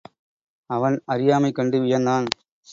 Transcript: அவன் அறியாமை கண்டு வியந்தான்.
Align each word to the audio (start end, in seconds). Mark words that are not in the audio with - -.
அவன் 0.69 1.01
அறியாமை 1.05 1.51
கண்டு 1.51 1.79
வியந்தான். 1.79 2.27